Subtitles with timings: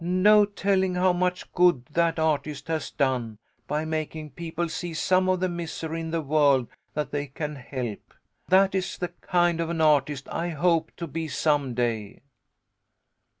[0.03, 5.41] No telling how much good that artist has done, by making people see some of
[5.41, 8.15] the misery in the world that they can help.
[8.47, 12.23] That is the kind of an artist I hope to be some day."